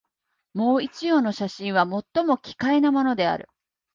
[0.55, 3.47] もう一葉の写真は、最も奇怪なものである